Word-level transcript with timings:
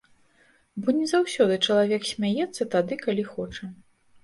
Бо 0.85 0.89
не 1.01 1.05
заўсёды 1.11 1.59
чалавек 1.67 2.09
смяецца 2.13 2.69
тады, 2.75 3.01
калі 3.07 3.29
хоча. 3.33 3.73